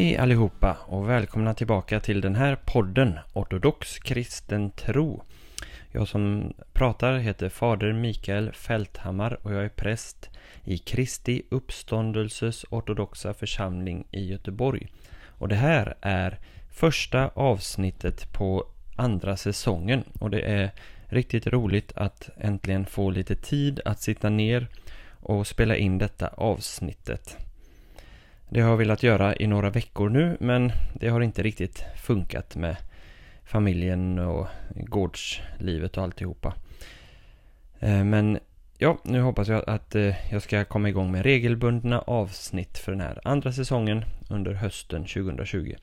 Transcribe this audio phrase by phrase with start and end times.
[0.00, 5.22] Hej allihopa och välkomna tillbaka till den här podden Ortodox kristen tro.
[5.92, 10.30] Jag som pratar heter Fader Mikael Fälthammar och jag är präst
[10.64, 14.86] i Kristi uppståndelses ortodoxa församling i Göteborg.
[15.26, 16.38] Och det här är
[16.70, 20.70] första avsnittet på andra säsongen och det är
[21.06, 24.68] riktigt roligt att äntligen få lite tid att sitta ner
[25.20, 27.36] och spela in detta avsnittet.
[28.52, 32.56] Det har jag velat göra i några veckor nu men det har inte riktigt funkat
[32.56, 32.76] med
[33.44, 36.54] familjen och gårdslivet och alltihopa.
[37.80, 38.38] Eh, men
[38.78, 43.00] ja, nu hoppas jag att eh, jag ska komma igång med regelbundna avsnitt för den
[43.00, 45.74] här andra säsongen under hösten 2020.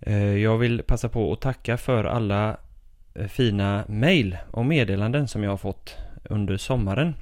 [0.00, 2.56] Eh, jag vill passa på att tacka för alla
[3.28, 7.14] fina mejl och meddelanden som jag har fått under sommaren.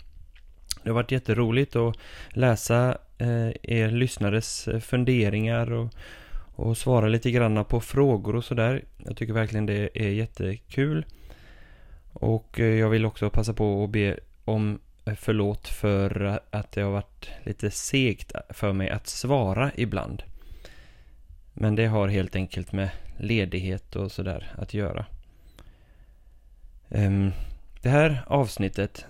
[0.82, 1.96] Det har varit jätteroligt att
[2.28, 5.94] läsa Eh, er lyssnares eh, funderingar och,
[6.54, 8.84] och svara lite granna på frågor och sådär.
[8.96, 11.06] Jag tycker verkligen det är jättekul.
[12.12, 14.80] Och eh, jag vill också passa på att be om
[15.16, 20.22] förlåt för att det har varit lite segt för mig att svara ibland.
[21.52, 25.06] Men det har helt enkelt med ledighet och sådär att göra.
[26.88, 27.32] Ehm,
[27.82, 29.06] det här avsnittet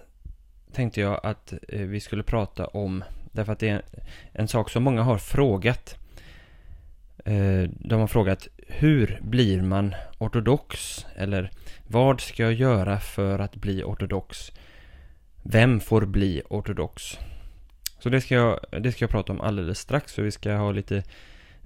[0.73, 3.83] tänkte jag att vi skulle prata om, därför att det är
[4.33, 5.97] en sak som många har frågat.
[7.25, 11.07] Eh, de har frågat hur blir man ortodox?
[11.17, 11.51] Eller
[11.87, 14.53] vad ska jag göra för att bli ortodox?
[15.43, 17.19] Vem får bli ortodox?
[17.99, 20.13] Så det ska jag, det ska jag prata om alldeles strax.
[20.13, 21.03] Så vi ska ha lite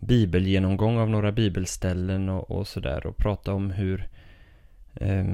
[0.00, 3.06] bibelgenomgång av några bibelställen och, och sådär.
[3.06, 4.09] Och prata om hur
[4.94, 5.26] eh,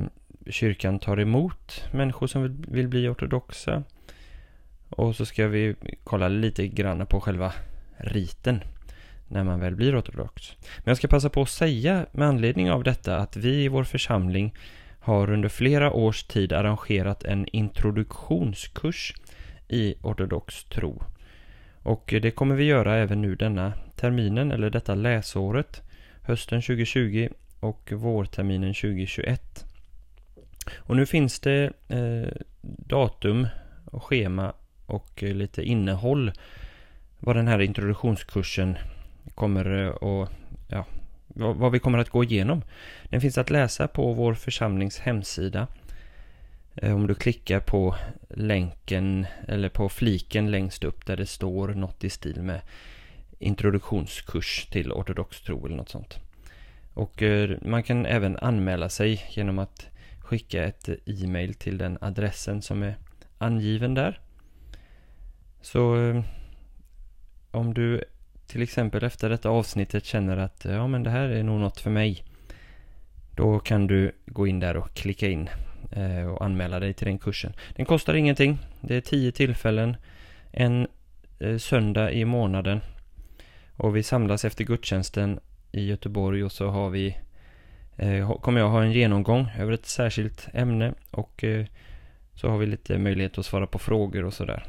[0.47, 3.82] kyrkan tar emot människor som vill, vill bli ortodoxa.
[4.97, 5.75] Och så ska vi
[6.05, 7.53] kolla lite grann på själva
[7.97, 8.60] riten
[9.28, 10.53] när man väl blir ortodox.
[10.60, 13.84] Men jag ska passa på att säga med anledning av detta att vi i vår
[13.84, 14.55] församling
[15.00, 19.15] har under flera års tid arrangerat en introduktionskurs
[19.69, 21.03] i ortodox tro.
[21.82, 25.82] Och det kommer vi göra även nu denna terminen, eller detta läsåret,
[26.22, 27.28] hösten 2020
[27.61, 29.65] och vårterminen 2021.
[30.76, 32.32] Och nu finns det eh,
[32.88, 33.49] datum
[33.84, 34.53] och schema
[34.86, 36.32] och eh, lite innehåll
[37.18, 38.76] vad den här introduktionskursen
[39.34, 40.30] kommer eh, att,
[40.68, 40.86] ja,
[41.34, 42.62] vad vi kommer att gå igenom.
[43.04, 45.66] Den finns att läsa på vår församlings hemsida.
[46.74, 47.96] Eh, om du klickar på
[48.28, 52.60] länken eller på fliken längst upp där det står något i stil med
[53.38, 56.18] introduktionskurs till ortodox tro eller något sånt.
[56.94, 57.22] Och
[57.62, 62.96] man kan även anmäla sig genom att skicka ett e-mail till den adressen som är
[63.38, 64.20] angiven där.
[65.64, 66.22] Så eh,
[67.50, 68.04] om du
[68.47, 71.80] till exempel efter detta avsnittet känner att eh, ja men det här är nog något
[71.80, 72.25] för mig.
[73.36, 75.48] Då kan du gå in där och klicka in
[75.91, 77.52] eh, och anmäla dig till den kursen.
[77.76, 78.58] Den kostar ingenting.
[78.80, 79.97] Det är tio tillfällen.
[80.50, 80.86] En
[81.58, 82.81] söndag i månaden.
[83.76, 85.41] Och vi samlas efter gudstjänsten
[85.72, 87.16] i Göteborg och så har vi
[88.41, 91.44] kommer jag ha en genomgång över ett särskilt ämne och
[92.34, 94.66] så har vi lite möjlighet att svara på frågor och sådär.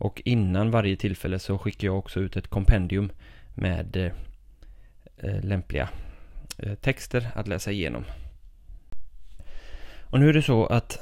[0.00, 3.10] Och innan varje tillfälle så skickar jag också ut ett kompendium
[3.54, 4.12] med eh,
[5.16, 5.88] eh lämpliga
[6.58, 8.04] eh, texter att läsa igenom.
[10.00, 10.98] Och nu är det så att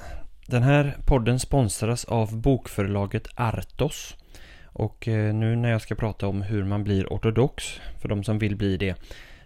[0.47, 4.16] den här podden sponsras av bokförlaget Artos.
[4.64, 8.38] Och eh, nu när jag ska prata om hur man blir ortodox, för de som
[8.38, 8.94] vill bli det,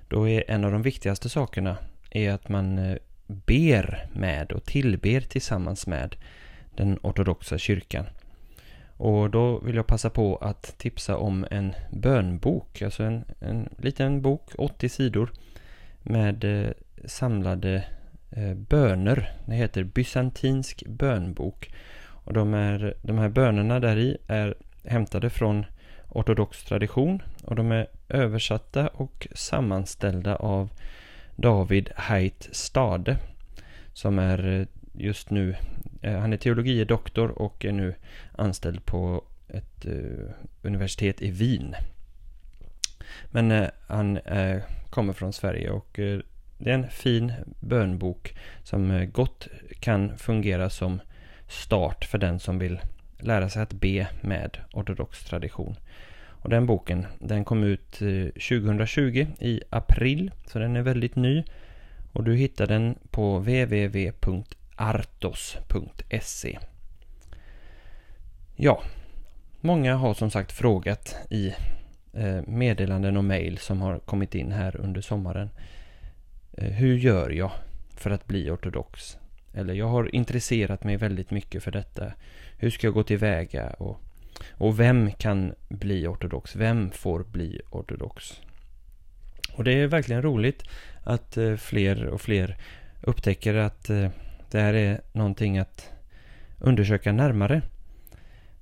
[0.09, 1.77] då är en av de viktigaste sakerna
[2.11, 6.17] är att man ber med och tillber tillsammans med
[6.77, 8.07] den ortodoxa kyrkan.
[9.03, 14.23] Och då vill jag passa på att tipsa om en bönbok, alltså en, en liten
[14.23, 15.33] bok, 80 sidor,
[16.03, 16.71] med eh,
[17.05, 17.85] samlade
[18.31, 19.33] eh, böner.
[19.47, 21.71] Det heter Bysantinsk bönbok.
[22.03, 24.55] Och de, är, de här bönerna där i är
[24.85, 25.67] hämtade från
[26.09, 30.71] ortodox tradition och de är översatta och sammanställda av
[31.37, 33.17] David Heit Stade
[33.93, 35.57] som är eh, just nu,
[36.03, 37.95] Eh, han är teologie doktor och är nu
[38.33, 41.75] anställd på ett eh, universitet i Wien.
[43.27, 44.19] Men eh, han
[44.91, 45.91] kommer från Sverige och
[46.59, 49.49] det är en fin bönbok som gott
[49.81, 51.01] kan fungera som
[51.49, 52.81] start för den som vill
[53.19, 55.77] lära sig att be med ortodox tradition.
[56.25, 57.93] Och den boken den kom ut
[58.33, 61.45] 2020 i april, så den är väldigt ny.
[62.13, 63.39] Och du hittar den på
[64.83, 66.59] artos.se
[68.57, 68.83] Ja,
[69.61, 71.55] många har som sagt frågat i
[72.13, 75.51] eh, meddelanden och mejl som har kommit in här under sommaren.
[76.53, 77.51] Eh, hur gör jag
[77.97, 79.19] för att bli ortodox?
[79.55, 82.13] Eller jag har intresserat mig väldigt mycket för detta.
[82.57, 83.71] Hur ska jag gå tillväga?
[83.71, 84.01] Och,
[84.51, 86.57] och vem kan bli ortodox?
[86.57, 88.41] Vem får bli ortodox?
[89.53, 90.63] Och det är verkligen roligt
[91.05, 92.57] att eh, fler och fler
[93.03, 93.91] upptäcker att
[94.53, 95.91] det här är någonting att
[96.59, 97.63] undersöka närmare.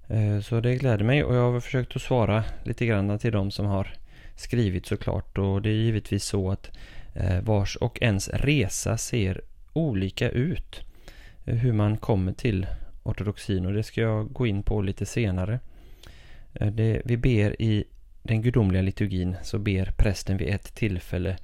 [0.08, 3.50] Eh, så det gläder mig och jag har försökt att svara lite grann till de
[3.50, 3.94] som har
[4.37, 5.38] skrivit såklart.
[5.38, 6.70] Och det är givetvis så att
[7.14, 9.40] eh, vars och ens resa ser
[9.72, 10.81] olika ut.
[11.44, 12.66] Eh, hur man kommer till
[13.02, 15.60] ortodoxin och det ska jag gå in på lite senare.
[16.52, 17.84] Det, vi ber i
[18.22, 21.37] den gudomliga liturgin så ber prästen vid ett tillfälle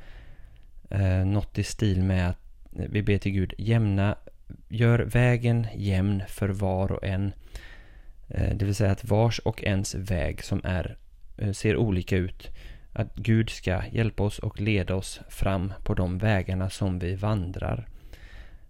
[0.91, 2.39] eh, något i stil med att
[2.71, 4.17] vi ber till Gud jämna,
[4.69, 7.33] gör vägen jämn för var och en.
[8.29, 10.97] Eh, det vill säga att vars och ens väg som är,
[11.39, 12.51] eh, ser olika ut.
[12.93, 17.89] Att Gud ska hjälpa oss och leda oss fram på de vägarna som vi vandrar.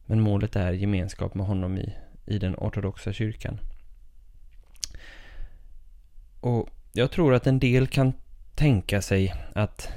[0.07, 1.95] Men målet är gemenskap med honom i,
[2.27, 3.59] i den ortodoxa kyrkan.
[6.41, 8.13] Och jag tror att en del kan
[8.55, 9.89] tänka sig att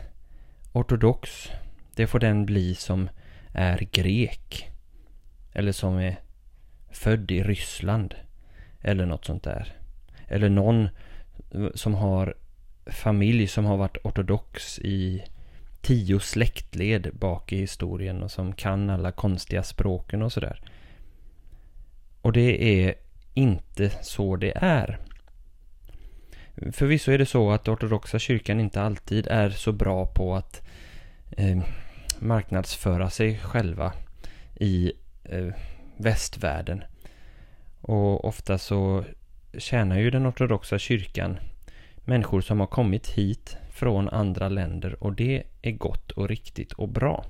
[0.71, 1.49] ortodox,
[1.95, 3.09] det får den bli som
[3.53, 4.69] är grek.
[5.53, 6.15] Eller som är
[6.91, 8.15] född i Ryssland.
[8.81, 9.73] Eller något sånt där.
[10.27, 10.89] Eller någon
[11.75, 12.35] som har
[12.85, 15.23] familj som har varit ortodox i
[15.81, 20.61] tio släktled bak i historien och som kan alla konstiga språken och sådär.
[22.21, 22.95] Och det är
[23.33, 24.99] inte så det är.
[26.71, 30.61] Förvisso är det så att ortodoxa kyrkan inte alltid är så bra på att
[31.31, 31.57] eh,
[32.19, 33.93] marknadsföra sig själva
[34.55, 34.91] i
[35.31, 35.53] eh,
[35.97, 36.83] västvärlden.
[37.81, 39.03] Och ofta så
[39.57, 41.39] tjänar ju den ortodoxa kyrkan
[42.05, 46.89] människor som har kommit hit från andra länder och det är gott och riktigt och
[46.89, 47.25] bra.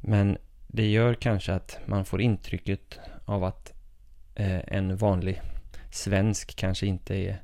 [0.00, 3.72] Men det gör kanske att man får intrycket av att
[4.34, 5.40] eh, en vanlig
[5.90, 7.42] svensk kanske inte är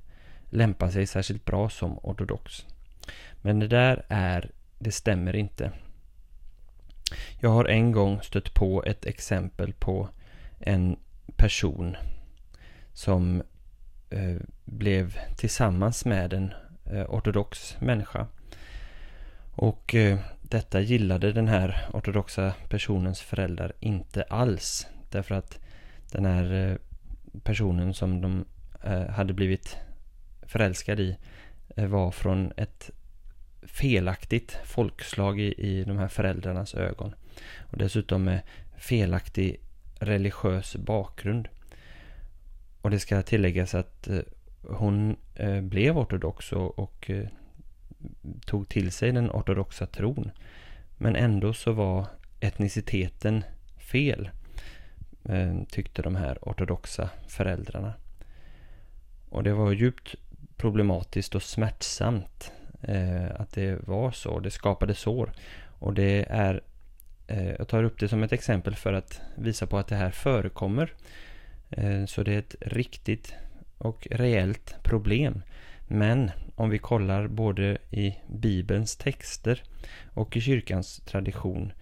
[0.51, 2.67] lämpar sig särskilt bra som ortodox.
[3.43, 5.73] Men det där är, det stämmer inte.
[7.39, 10.09] Jag har en gång stött på ett exempel på
[10.59, 10.97] en
[11.37, 11.97] person
[12.93, 13.43] som
[14.11, 16.53] eh, blev tillsammans med en
[16.85, 18.27] eh, ortodox människa.
[19.55, 24.87] Och eh, detta gillade den här ortodoxa personens föräldrar inte alls.
[25.11, 25.59] Därför att
[26.13, 26.77] den här eh,
[27.43, 28.45] personen som de
[28.85, 29.77] eh, hade blivit
[30.43, 31.17] förälskad i
[31.77, 32.91] eh, var från ett
[33.73, 37.15] felaktigt folkslag i, i de här föräldrarnas ögon.
[37.59, 38.41] Och dessutom med
[38.77, 39.61] felaktig
[39.99, 41.49] religiös bakgrund.
[42.81, 44.21] Och det ska tilläggas att eh,
[44.63, 47.29] hon eh, blev ortodox och, eh,
[48.47, 50.31] tog till sig den ortodoxa tron.
[50.97, 52.07] Men ändå så var
[52.41, 53.45] etniciteten
[53.79, 54.31] fel,
[55.71, 57.93] tyckte de här ortodoxa föräldrarna.
[59.29, 60.15] Och det var djupt
[60.57, 64.41] problematiskt och smärtsamt Eh, att det var så.
[64.41, 65.33] Det skapade sår.
[65.79, 66.63] Och det är,
[67.27, 70.11] eh, jag tar upp det som ett exempel för att visa på att det här
[70.11, 70.93] förekommer.
[71.71, 73.35] Eh, så det är ett riktigt
[73.79, 75.43] och reellt problem.
[75.89, 79.63] Men om vi kollar både i Bibelns texter
[80.15, 81.73] och i kyrkans tradition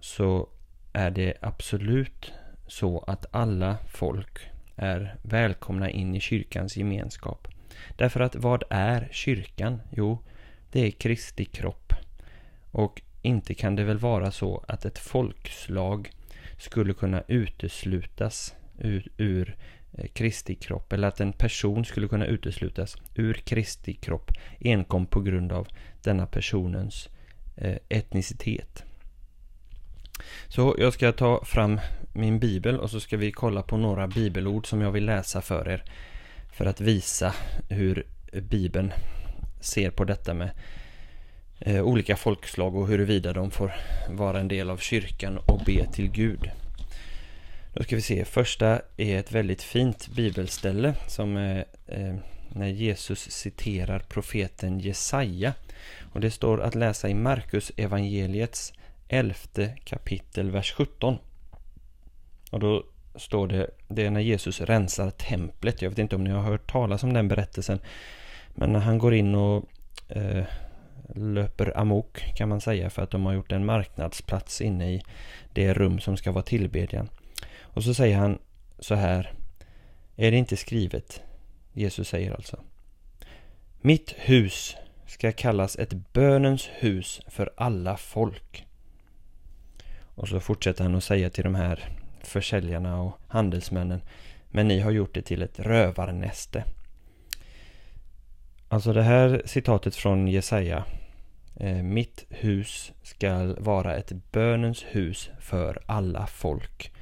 [0.00, 0.48] så
[0.92, 2.32] är det absolut
[2.66, 4.38] så att alla folk
[4.76, 7.48] är välkomna in i kyrkans gemenskap.
[7.96, 9.82] Därför att vad är kyrkan?
[9.90, 10.18] Jo,
[10.72, 11.92] det är Kristi kropp.
[12.70, 16.10] Och inte kan det väl vara så att ett folkslag
[16.58, 19.56] skulle kunna uteslutas ur, ur
[19.92, 25.20] eh, Kristi kropp eller att en person skulle kunna uteslutas ur Kristi kropp enkom på
[25.20, 25.68] grund av
[26.02, 27.08] denna personens
[27.56, 28.84] eh, etnicitet.
[30.48, 31.80] Så jag ska ta fram
[32.12, 35.68] min bibel och så ska vi kolla på några bibelord som jag vill läsa för
[35.68, 35.84] er
[36.52, 37.34] för att visa
[37.68, 38.92] hur Bibeln
[39.60, 40.50] ser på detta med
[41.60, 43.72] eh, olika folkslag och huruvida de får
[44.10, 46.50] vara en del av kyrkan och be till Gud.
[47.74, 51.64] Då ska vi se, första är ett väldigt fint bibelställe som är
[52.54, 55.54] när Jesus citerar profeten Jesaja.
[56.12, 58.72] Och det står att läsa i Markus evangeliets
[59.08, 61.18] elfte kapitel, vers 17.
[62.50, 65.82] Och då står det, det är när Jesus rensar templet.
[65.82, 67.78] Jag vet inte om ni har hört talas om den berättelsen.
[68.54, 69.64] Men när han går in och
[70.08, 70.44] eh,
[71.14, 75.02] löper amok kan man säga för att de har gjort en marknadsplats inne i
[75.52, 77.08] det rum som ska vara tillbedjan.
[77.60, 78.38] Och så säger han
[78.78, 79.32] så här.
[80.16, 81.22] Är det inte skrivet?
[81.72, 82.60] Jesus säger alltså.
[83.80, 84.76] Mitt hus
[85.06, 88.66] ska kallas ett bönens hus för alla folk.
[90.14, 94.00] Och så fortsätter han att säga till de här försäljarna och handelsmännen
[94.50, 96.64] Men ni har gjort det till ett rövarnäste.
[98.68, 100.84] Alltså det här citatet från Jesaja
[101.56, 106.92] eh, Mitt hus ska vara ett bönens hus för alla folk.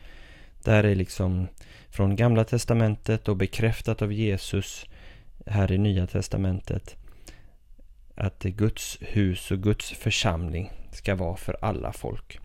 [0.64, 1.48] Där är liksom
[1.90, 4.86] från Gamla Testamentet och bekräftat av Jesus
[5.46, 6.96] här i Nya Testamentet
[8.14, 12.40] att Guds hus och Guds församling ska vara för alla folk.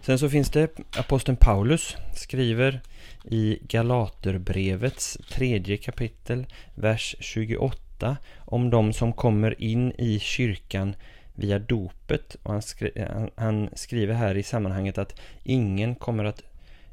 [0.00, 2.80] Sen så finns det aposteln Paulus skriver
[3.24, 10.96] i Galaterbrevets tredje kapitel, vers 28 om de som kommer in i kyrkan
[11.34, 12.36] via dopet.
[12.42, 12.90] Och han, skri
[13.34, 16.42] han skriver här i sammanhanget att ingen kommer att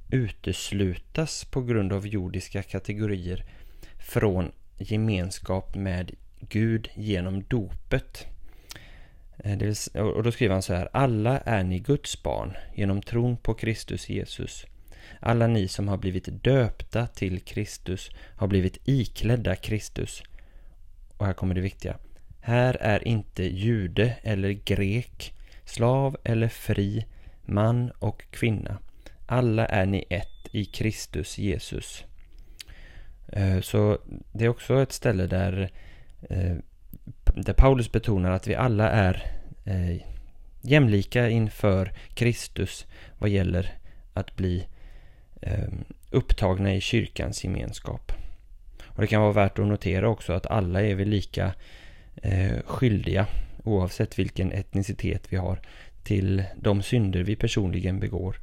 [0.09, 3.45] uteslutas på grund av jordiska kategorier
[4.00, 8.27] från gemenskap med Gud genom dopet.
[9.37, 10.89] Eh, och då skriver han så här.
[10.93, 14.65] Alla är ni Guds barn genom tron på Kristus Jesus.
[15.19, 20.23] Alla ni som har blivit döpta till Kristus har blivit iklädda Kristus.
[21.17, 21.97] Och här kommer det viktiga.
[22.41, 25.33] Här är inte jude eller grek,
[25.65, 27.05] slav eller fri,
[27.45, 28.77] man och kvinna.
[29.25, 32.03] Alla är ni ett i Kristus Jesus.
[33.27, 33.97] Eh, så
[34.31, 35.71] det är också ett ställe där,
[36.29, 36.55] eh,
[37.35, 39.25] där Paulus betonar att vi alla är
[39.65, 39.97] eh,
[40.61, 42.85] jämlika inför Kristus
[43.17, 43.73] vad gäller
[44.13, 44.67] att bli
[45.41, 48.11] ehm, upptagna i kyrkans gemenskap.
[48.85, 51.53] Och Det kan vara värt att notera också att alla är vi lika
[52.15, 53.27] eh, skyldiga
[53.63, 55.59] oavsett vilken etnicitet vi har
[56.03, 58.39] till de synder vi personligen begår.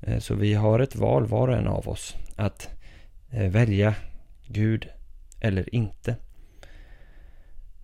[0.00, 2.70] Eh, så vi har ett val var och en av oss att
[3.30, 3.94] eh, välja
[4.46, 4.88] Gud
[5.40, 6.16] eller inte.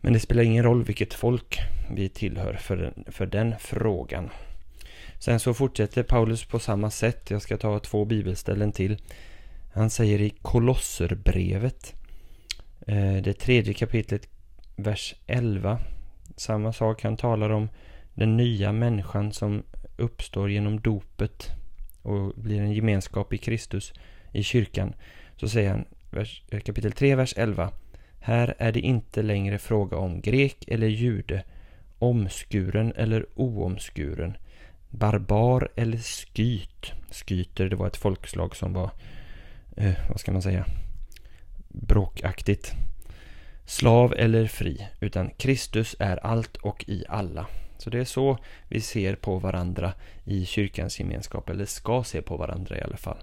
[0.01, 1.59] Men det spelar ingen roll vilket folk
[1.91, 4.31] vi tillhör för den, för den frågan.
[5.19, 7.31] Sen så fortsätter Paulus på samma sätt.
[7.31, 8.97] Jag ska ta två bibelställen till.
[9.75, 11.95] Han säger i Kolosserbrevet,
[12.87, 14.29] eh, det tredje kapitlet,
[14.77, 15.81] vers 11.
[16.37, 17.69] Samma sak, han talar om
[18.15, 19.63] den nya människan som
[19.97, 21.51] uppstår genom dopet
[22.03, 23.93] och blir en gemenskap i Kristus
[24.33, 24.95] i kyrkan.
[25.37, 27.71] Så säger han vers, eh, kapitel 3, vers 11.
[28.21, 31.45] Här är det inte längre fråga om grek eller jude,
[31.99, 34.37] omskuren eller oomskuren,
[34.91, 36.93] barbar eller skyt.
[37.11, 38.91] Skyter, det var ett folkslag som var,
[39.77, 40.67] eh, vad ska man säga,
[41.69, 42.73] bråkaktigt.
[43.67, 47.47] Slav eller fri, utan Kristus är allt och i alla.
[47.79, 49.93] Så det är så vi ser på varandra
[50.25, 53.19] i kyrkans gemenskap, eller ska se på varandra i alla fall.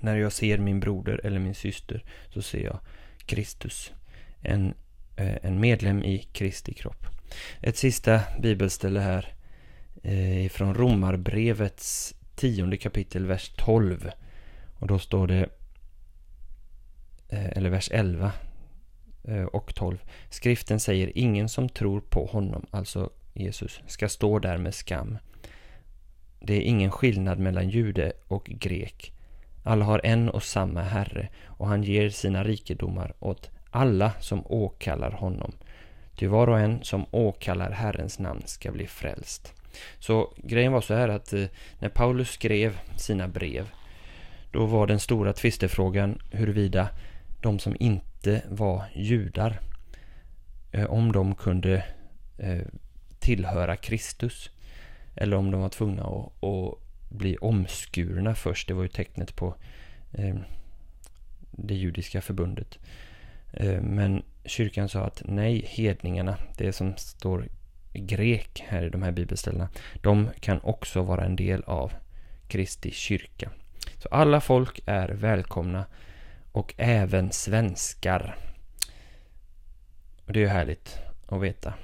[0.00, 2.78] När jag ser min broder eller min syster så ser jag
[3.26, 3.92] Kristus.
[4.42, 4.74] En,
[5.16, 7.06] eh, en medlem i Kristi kropp.
[7.60, 9.34] Ett sista bibelställe här
[10.02, 14.10] eh, från Romarbrevets tionde kapitel, vers 12.
[14.78, 15.48] Och då står det,
[17.28, 18.32] eh, eller vers 11
[19.52, 20.02] och 12.
[20.30, 25.18] Skriften säger ingen som tror på honom, alltså Jesus, ska stå där med skam.
[26.40, 29.12] Det är ingen skillnad mellan jude och grek.
[29.62, 35.10] Alla har en och samma Herre och han ger sina rikedomar åt alla som åkallar
[35.10, 35.52] honom.
[36.16, 39.54] Ty var och en som åkallar Herrens namn ska bli frälst.
[39.98, 41.44] Så grejen var så här att eh,
[41.78, 43.70] när Paulus skrev sina brev
[44.50, 46.88] då var den stora tvistefrågan huruvida
[47.40, 49.60] de som inte var judar
[50.72, 51.84] eh, om de kunde
[52.38, 52.62] eh,
[53.18, 54.50] tillhöra Kristus
[55.14, 58.68] eller om de var tvungna att, att bli omskurna först.
[58.68, 59.54] Det var ju tecknet på
[61.50, 62.78] det judiska förbundet.
[63.52, 67.48] Eh, men kyrkan sa att nej, hedningarna, det som står
[67.92, 69.68] grek här i de här bibelställena,
[70.02, 71.92] de kan också vara en del av
[72.48, 73.50] Kristi kyrka.
[73.98, 75.84] Så alla folk är välkomna
[76.52, 78.36] och även svenskar.
[80.26, 81.74] Och det är ju härligt att veta.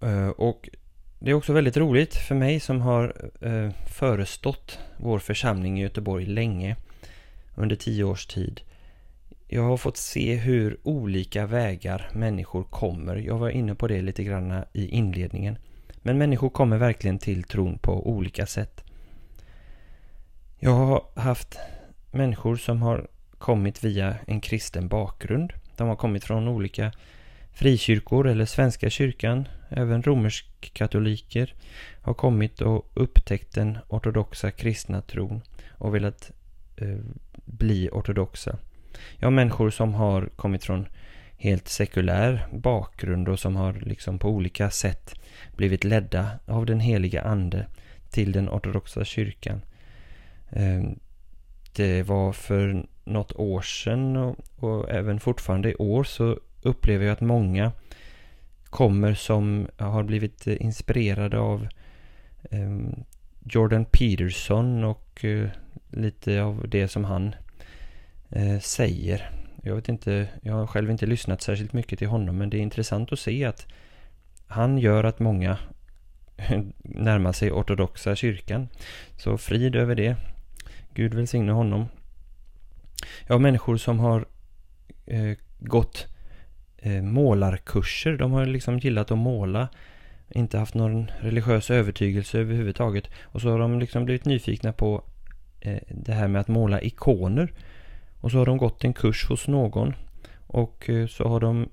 [0.00, 0.68] Eh, och
[1.18, 6.26] det är också väldigt roligt för mig som har eh, förestått vår församling i Göteborg
[6.26, 6.76] länge,
[7.54, 8.60] under tio års tid.
[9.50, 13.16] Jag har fått se hur olika vägar människor kommer.
[13.16, 15.58] Jag var inne på det lite grann i inledningen.
[16.02, 18.84] Men människor kommer verkligen till tron på olika sätt.
[20.58, 21.58] Jag har haft
[22.10, 25.52] människor som har kommit via en kristen bakgrund.
[25.76, 26.92] De har kommit från olika
[27.52, 31.54] frikyrkor eller Svenska kyrkan, även romersk-katoliker
[32.02, 36.30] har kommit och upptäckt den ortodoxa kristna tron och velat
[36.76, 36.98] eh,
[37.44, 38.58] bli ortodoxa.
[39.18, 40.86] Ja, människor som har kommit från
[41.36, 45.14] helt sekulär bakgrund och som har liksom på olika sätt
[45.56, 47.66] blivit ledda av den heliga ande
[48.10, 49.60] till den ortodoxa kyrkan.
[50.50, 50.98] Ehm,
[51.76, 57.12] det var för något år sedan och, och även fortfarande i år så upplever jag
[57.12, 57.72] att många
[58.64, 61.68] kommer som har blivit inspirerade av
[62.50, 63.04] ehm,
[63.44, 65.48] Jordan Peterson och eh,
[65.90, 67.34] lite av det som han
[68.30, 69.30] eh, säger.
[69.62, 72.60] Jag vet inte, jag har själv inte lyssnat särskilt mycket till honom men det är
[72.60, 73.66] intressant att se att
[74.46, 75.58] han gör att många
[76.82, 78.68] närmar sig ortodoxa kyrkan.
[79.16, 80.16] Så frid över det.
[80.94, 81.88] Gud välsigne honom.
[83.26, 84.26] Ja, människor som har
[85.06, 86.06] eh, gått
[86.78, 88.16] eh, målarkurser.
[88.16, 89.68] De har liksom gillat att måla.
[90.30, 93.10] Inte haft någon religiös övertygelse överhuvudtaget.
[93.22, 95.04] Och så har de liksom blivit nyfikna på
[95.60, 97.52] eh, det här med att måla ikoner.
[98.20, 99.94] Och så har de gått en kurs hos någon.
[100.46, 101.68] Och eh, så har de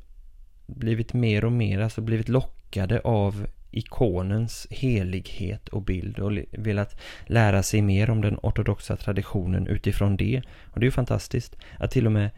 [0.66, 7.64] blivit mer och mer, alltså blivit lockade av ikonens helighet och bild och velat lära
[7.64, 10.42] sig mer om den ortodoxa traditionen utifrån det.
[10.66, 12.30] Och det är ju fantastiskt att till och med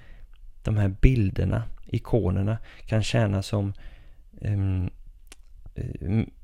[0.63, 3.73] de här bilderna, ikonerna, kan tjäna som
[4.41, 4.89] um,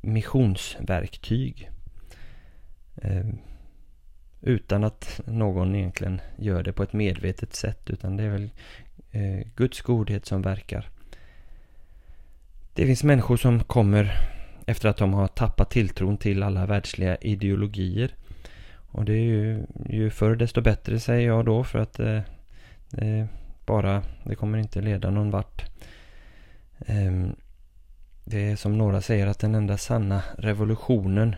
[0.01, 1.70] missionsverktyg.
[2.96, 3.39] Um,
[4.43, 8.50] utan att någon egentligen gör det på ett medvetet sätt utan det är väl
[9.12, 10.89] eh, Guds godhet som verkar.
[12.73, 14.12] Det finns människor som kommer
[14.65, 18.15] efter att de har tappat tilltron till alla världsliga ideologier.
[18.91, 22.19] Och det är ju, ju förr desto bättre säger jag då för att eh,
[22.89, 23.27] det
[23.65, 25.65] bara, det kommer inte leda någon vart.
[26.79, 27.27] Eh,
[28.23, 31.36] det är som några säger att den enda sanna revolutionen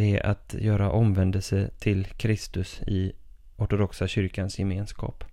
[0.00, 3.12] det är att göra omvändelse till Kristus i
[3.56, 5.24] ortodoxa kyrkans gemenskap.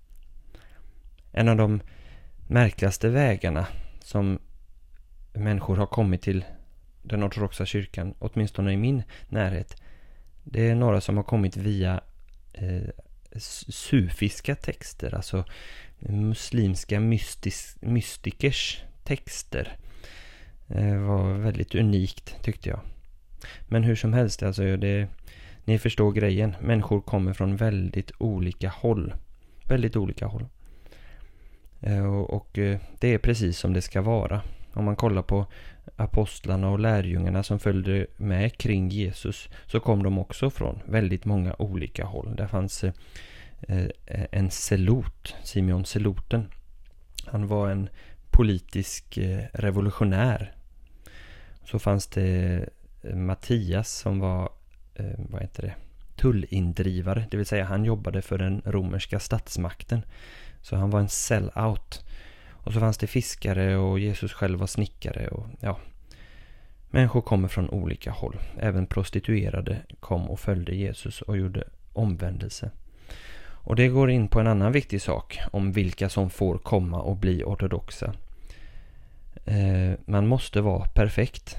[1.32, 1.82] En av de
[2.48, 3.68] märkligaste vägarna
[4.00, 4.40] som
[5.34, 6.46] människor har kommit till
[7.04, 9.82] den ortodoxa kyrkan, åtminstone i min närhet,
[10.44, 12.02] det är några som har kommit via
[12.54, 12.90] eh,
[13.36, 15.46] sufiska texter, alltså
[16.00, 19.78] muslimska mystis, mystikers texter.
[20.68, 22.80] Det var väldigt unikt tyckte jag.
[23.68, 25.08] Men hur som helst, alltså det,
[25.64, 26.56] ni förstår grejen.
[26.62, 29.14] Människor kommer från väldigt olika håll.
[29.66, 30.46] Väldigt olika håll.
[31.82, 34.42] Eh, och, eh, det är precis som det ska vara.
[34.74, 35.46] Om man kollar på
[35.96, 41.56] apostlarna och lärjungarna som följde med kring Jesus så kom de också från väldigt många
[41.60, 42.36] olika håll.
[42.36, 42.94] Där fanns eh,
[44.32, 46.48] en selot, Simeon Seloten.
[47.26, 47.90] Han var en
[48.32, 49.20] politisk
[49.54, 50.54] revolutionär.
[51.64, 52.70] Så fanns det
[53.16, 54.50] Mattias som var,
[54.96, 55.74] eh, vad heter det,
[56.16, 57.28] tullindrivare.
[57.32, 60.02] Det vill säga han jobbade för den romerska statsmakten.
[60.62, 62.06] Så han var en sell-out.
[62.50, 65.80] Och så fanns det fiskare och Jesus själv var snickare och ja.
[66.90, 68.38] Människor kommer från olika håll.
[68.60, 72.72] Även prostituerade kom och följde Jesus och gjorde omvändelse.
[73.68, 77.18] Och det går in på en annan viktig sak om vilka som får komma och
[77.18, 78.14] bli ortodoxa.
[79.46, 81.58] Eh, man måste vara perfekt.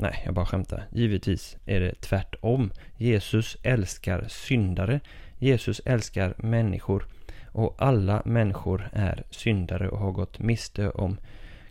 [0.00, 0.86] Nej, jag bara skämtar.
[0.92, 2.72] Givetvis är det tvärtom.
[2.96, 5.00] Jesus älskar syndare.
[5.38, 7.06] Jesus älskar människor
[7.46, 11.16] och alla människor är syndare och har gått miste om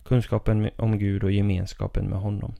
[0.04, 2.54] kunskapen om Gud och gemenskapen med honom.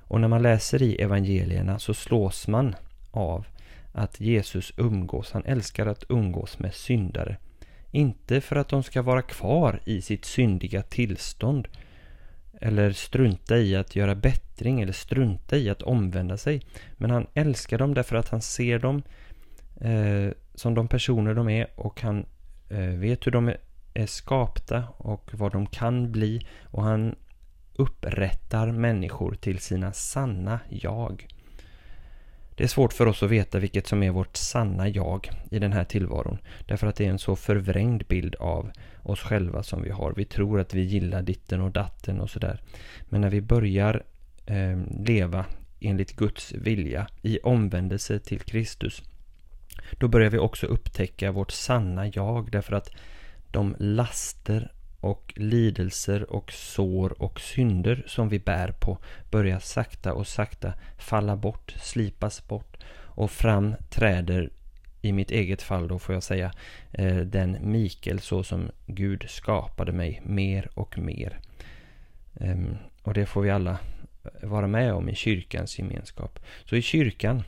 [0.00, 2.74] Och när man läser i evangelierna så slås man
[3.10, 3.46] av
[3.92, 5.32] att Jesus umgås.
[5.32, 7.36] Han älskar att umgås med syndare.
[7.90, 11.68] Inte för att de ska vara kvar i sitt syndiga tillstånd
[12.60, 16.62] eller strunta i att göra bättring eller strunta i att omvända sig.
[16.96, 19.02] Men han älskar dem därför att han ser dem
[19.80, 22.26] eh, som de personer de är och han
[22.68, 23.52] Eh, vet hur de
[23.94, 27.14] är skapta och vad de kan bli och han
[27.74, 31.26] upprättar människor till sina sanna jag.
[32.56, 35.72] Det är svårt för oss att veta vilket som är vårt sanna jag i den
[35.72, 36.38] här tillvaron.
[36.66, 38.70] Därför att det är en så förvrängd bild av
[39.02, 40.12] oss själva som vi har.
[40.16, 42.60] Vi tror att vi gillar ditten och datten och sådär.
[43.08, 44.02] Men när vi börjar
[44.46, 45.44] eh, leva
[45.80, 49.02] enligt Guds vilja i omvändelse till Kristus
[49.92, 52.90] då börjar vi också upptäcka vårt sanna jag därför att
[53.50, 54.72] de laster
[55.06, 58.98] och lidelser och sår och synder som vi bär på
[59.30, 62.76] börjar sakta och sakta falla bort, slipas bort
[63.16, 64.50] och fram träder
[65.02, 66.52] i mitt eget fall då får jag säga
[66.92, 71.40] eh, den Mikael så som Gud skapade mig mer och mer.
[72.40, 73.78] Ehm, och det får vi alla
[74.42, 76.38] vara med om i kyrkans gemenskap.
[76.64, 77.42] Så i kyrkan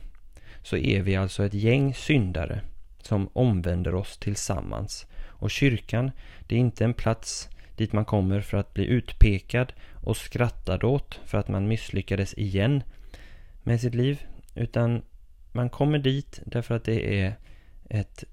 [0.63, 2.61] så är vi alltså ett gäng syndare
[3.01, 5.05] som omvänder oss tillsammans.
[5.39, 6.11] Och kyrkan,
[6.47, 11.19] det är inte en plats dit man kommer för att bli utpekad och skrattad åt
[11.25, 12.83] för att man misslyckades igen
[13.63, 14.25] med sitt liv.
[14.55, 15.01] Utan
[15.51, 17.35] man kommer dit därför att det är
[17.89, 18.23] ett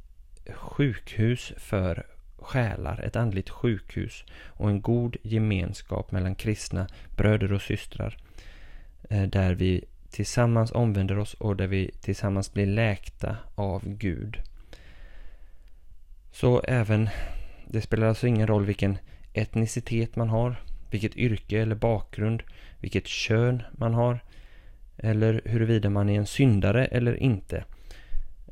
[0.55, 2.07] sjukhus för
[2.39, 8.17] själar, ett andligt sjukhus och en god gemenskap mellan kristna bröder och systrar.
[9.11, 14.39] Eh, där vi tillsammans omvänder oss och där vi tillsammans blir läkta av Gud.
[16.41, 17.09] Så även,
[17.67, 18.99] det spelar alltså ingen roll vilken
[19.33, 20.57] etnicitet man har,
[20.91, 22.43] vilket yrke eller bakgrund,
[22.81, 24.21] vilket kön man har,
[24.97, 27.65] eller huruvida man är en syndare eller inte.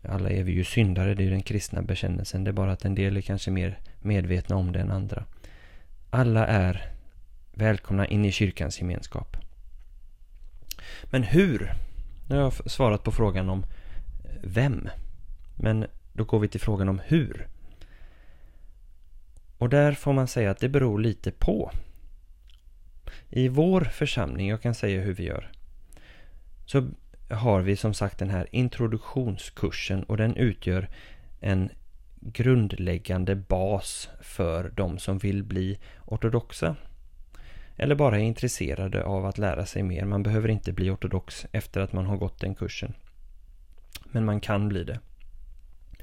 [0.08, 2.44] Alla är vi ju syndare, det är ju den kristna bekännelsen.
[2.44, 5.24] Det är bara att en del är kanske mer medvetna om det än andra.
[6.10, 6.90] Alla är
[7.54, 9.36] välkomna in i kyrkans gemenskap.
[11.04, 11.72] Men hur?
[12.28, 13.62] Nu har jag svarat på frågan om
[14.24, 14.88] eh, vem.
[15.56, 17.48] Men då går vi till frågan om hur.
[19.64, 21.70] Och där får man säga att det beror lite på.
[23.30, 25.50] I vår församling, jag kan säga hur vi gör,
[26.66, 26.88] så
[27.30, 30.88] har vi som sagt den här introduktionskursen och den utgör
[31.40, 31.70] en
[32.20, 36.76] grundläggande bas för de som vill bli ortodoxa.
[37.76, 40.04] Eller bara är intresserade av att lära sig mer.
[40.04, 42.94] Man behöver inte bli ortodox efter att man har gått den kursen.
[44.04, 45.00] Men man kan bli det.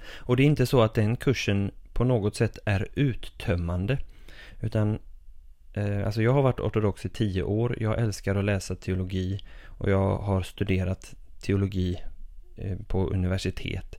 [0.04, 3.98] Och det är inte så att den kursen på något sätt är uttömmande.
[4.62, 5.00] Utan
[5.74, 7.78] eh, alltså jag har varit ortodox i tio år.
[7.80, 9.40] Jag älskar att läsa teologi.
[9.66, 12.02] Och jag har studerat teologi
[12.58, 13.96] eh, på universitet.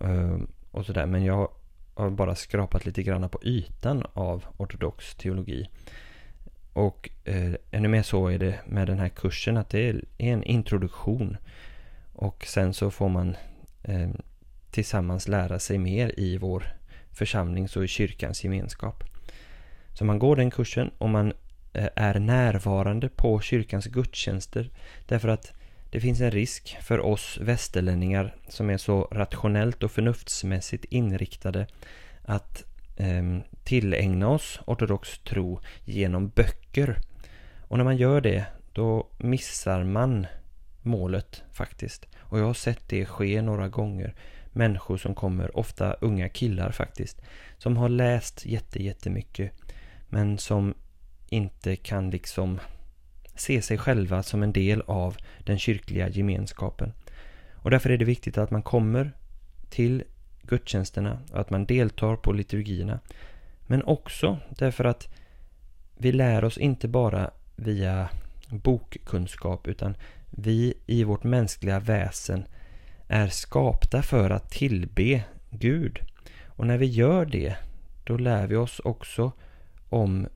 [0.00, 0.38] Eh,
[0.70, 1.06] och sådär.
[1.06, 1.48] Men jag
[1.94, 5.68] har bara skrapat lite grann på ytan av ortodox teologi.
[6.72, 10.44] Och eh, ännu mer så är det med den här kursen att det är en
[10.44, 11.36] introduktion.
[12.12, 13.36] Och sen så får man
[13.82, 14.10] eh,
[14.70, 16.64] tillsammans lära sig mer i vår
[17.12, 19.04] församlings och i kyrkans gemenskap.
[19.94, 21.32] Så man går den kursen och man
[21.72, 24.70] eh, är närvarande på kyrkans gudstjänster.
[25.06, 25.52] Därför att
[25.90, 31.66] det finns en risk för oss västerlänningar som är så rationellt och förnuftsmässigt inriktade
[32.22, 32.64] att
[32.96, 36.96] eh, tillägna oss ortodox tro genom böcker.
[37.68, 40.26] Och när man gör det, då missar man
[40.82, 42.06] målet faktiskt.
[42.18, 44.14] Och jag har sett det ske några gånger.
[44.52, 47.22] Människor som kommer, ofta unga killar faktiskt,
[47.58, 49.52] som har läst jätte, jättemycket
[50.08, 50.74] men som
[51.28, 52.60] inte kan liksom
[53.34, 56.92] se sig själva som en del av den kyrkliga gemenskapen.
[57.52, 59.12] Och därför är det viktigt att man kommer
[59.70, 60.04] till
[60.42, 63.00] gudstjänsterna och att man deltar på liturgierna.
[63.66, 65.08] Men också därför att
[65.96, 68.08] vi lär oss inte bara via
[68.48, 69.96] bokkunskap utan
[70.30, 72.44] vi i vårt mänskliga väsen
[73.12, 75.98] är skapta för att tillbe Gud.
[76.46, 77.56] Och när vi gör det,
[78.04, 79.32] då lär vi oss också
[79.88, 80.28] om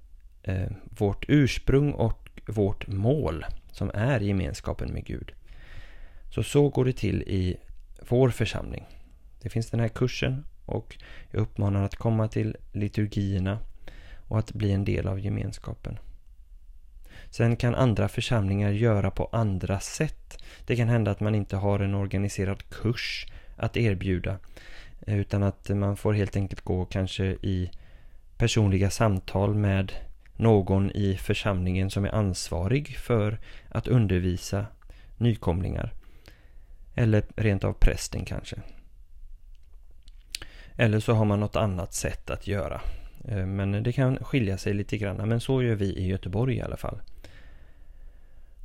[0.43, 5.33] eh, vårt ursprung och vårt mål som är gemenskapen med Gud.
[6.31, 7.57] Så så går det till i
[8.09, 8.85] vår församling.
[9.43, 10.97] Det finns den här kursen och
[11.31, 13.59] jag uppmanar att komma till liturgierna
[14.29, 15.99] och att bli en del av gemenskapen.
[17.37, 20.39] Sen kan andra församlingar göra på andra sätt.
[20.67, 24.39] Det kan hända att man inte har en organiserad kurs att erbjuda
[25.07, 27.71] utan att man får helt enkelt gå kanske i
[28.37, 29.93] personliga samtal med
[30.37, 34.67] någon i församlingen som är ansvarig för att undervisa
[35.17, 35.93] nykomlingar.
[36.95, 38.57] Eller rent av prästen kanske.
[40.77, 42.81] Eller så har man något annat sätt att göra.
[43.29, 45.29] Eh, men det kan skilja sig lite grann.
[45.29, 47.01] Men så gör vi i Göteborg i alla fall.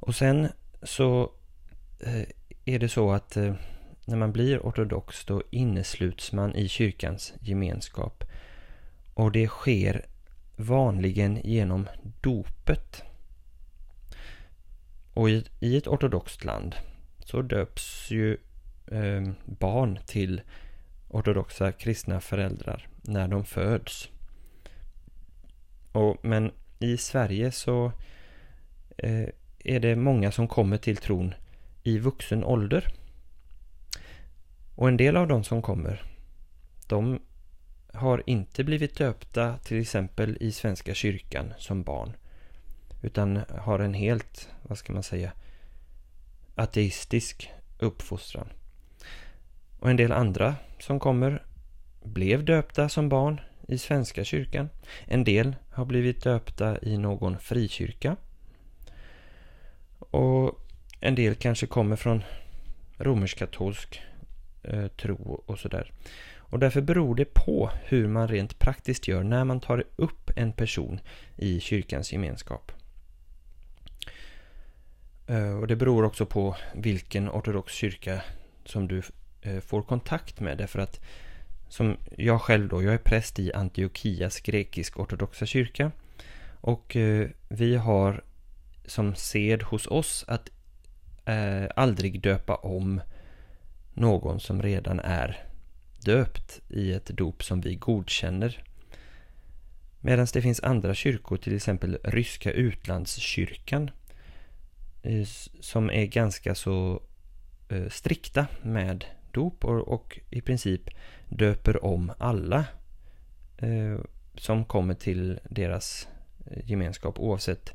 [0.01, 0.47] Och sen
[0.83, 1.31] så
[1.99, 2.23] eh,
[2.65, 3.53] är det så att eh,
[4.05, 8.23] när man blir ortodox då innesluts man i kyrkans gemenskap.
[9.13, 10.05] Och det sker
[10.55, 11.87] vanligen genom
[12.21, 13.03] dopet.
[15.13, 16.75] Och i, i ett ortodoxt land
[17.25, 18.37] så döps ju
[18.91, 20.41] eh, barn till
[21.09, 24.09] ortodoxa kristna föräldrar när de föds.
[25.91, 27.91] Och, men i Sverige så
[28.97, 29.27] eh,
[29.63, 31.33] är det många som kommer till tron
[31.83, 32.93] i vuxen ålder.
[34.75, 36.03] Och en del av de som kommer,
[36.87, 37.19] de
[37.93, 42.13] har inte blivit döpta till exempel i Svenska kyrkan som barn.
[43.01, 45.31] Utan har en helt, vad ska man säga,
[46.55, 48.47] ateistisk uppfostran.
[49.79, 51.43] Och en del andra som kommer
[52.03, 54.69] blev döpta som barn i Svenska kyrkan.
[55.05, 58.15] En del har blivit döpta i någon frikyrka.
[60.09, 60.59] Och
[60.99, 62.23] en del kanske kommer från
[62.97, 64.01] romersk-katolsk
[64.63, 65.91] eh, tro och sådär.
[66.37, 70.53] Och därför beror det på hur man rent praktiskt gör när man tar upp en
[70.53, 70.99] person
[71.37, 72.71] i kyrkans gemenskap.
[75.27, 78.21] Eh, och det beror också på vilken ortodox kyrka
[78.65, 79.01] som du
[79.41, 80.57] eh, får kontakt med.
[80.57, 80.99] Därför att
[81.69, 85.91] som jag själv då, jag är präst i Antiochias grekisk-ortodoxa kyrka.
[86.61, 88.23] Och eh, vi har
[88.85, 90.49] som sed hos oss att
[91.25, 93.01] eh, aldrig döpa om
[93.93, 95.43] någon som redan är
[96.05, 98.63] döpt i ett dop som vi godkänner.
[99.99, 103.91] Medan det finns andra kyrkor, till exempel ryska utlandskyrkan,
[105.03, 105.27] eh,
[105.59, 107.01] som är ganska så
[107.69, 110.89] eh, strikta med dop och, och i princip
[111.29, 112.65] döper om alla
[113.57, 113.99] eh,
[114.35, 116.07] som kommer till deras
[116.45, 117.73] eh, gemenskap oavsett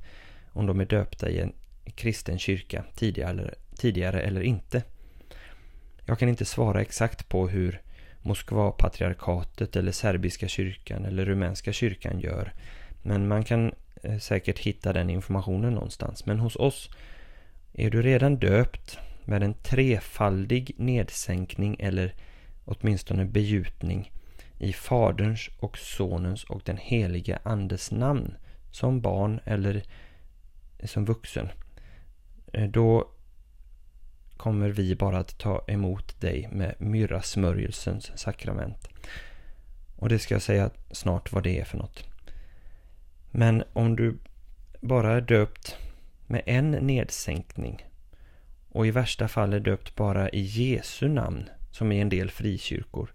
[0.57, 1.53] om de är döpta i en
[1.95, 4.83] kristen kyrka tidigare eller, tidigare eller inte.
[6.07, 7.83] Jag kan inte svara exakt på hur
[8.23, 12.53] Moskva-patriarkatet eller serbiska kyrkan eller rumänska kyrkan gör.
[13.03, 16.27] Men man kan eh, säkert hitta den informationen någonstans.
[16.27, 16.91] Men hos oss
[17.73, 22.15] är du redan döpt med en trefaldig nedsänkning eller
[22.65, 24.13] åtminstone begjutning
[24.59, 28.37] i Faderns och Sonens och den helige Andes namn
[28.71, 29.83] som barn eller
[30.87, 31.49] som vuxen.
[32.53, 33.09] Eh, då
[34.37, 38.89] kommer vi bara att ta emot dig med myrrasmörjelsens sakrament.
[39.97, 42.05] Och det ska jag säga snart vad det är för något.
[43.31, 44.19] Men om du
[44.81, 45.77] bara är döpt
[46.27, 47.87] med en nedsänkning
[48.69, 53.11] och i värsta fall är döpt bara i Jesu namn, som i en del frikyrkor,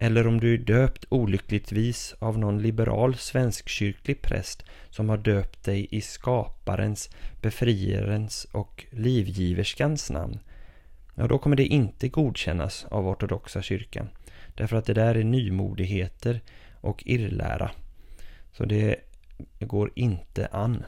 [0.00, 5.88] eller om du är döpt olyckligtvis av någon liberal svenskkyrklig präst som har döpt dig
[5.90, 7.10] i skaparens,
[7.42, 10.38] befriarens och livgiverskans namn.
[11.14, 14.08] Ja, då kommer det inte godkännas av ortodoxa kyrkan.
[14.54, 16.40] Därför att det där är nymodigheter
[16.80, 17.70] och irrlära.
[18.52, 18.96] Så det
[19.60, 20.84] går inte an.